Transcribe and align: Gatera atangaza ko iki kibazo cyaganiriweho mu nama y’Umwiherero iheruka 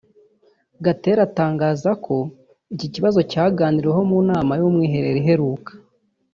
Gatera 0.85 1.21
atangaza 1.27 1.91
ko 2.05 2.15
iki 2.75 2.87
kibazo 2.93 3.19
cyaganiriweho 3.31 4.01
mu 4.09 4.19
nama 4.29 4.51
y’Umwiherero 4.59 5.17
iheruka 5.21 5.71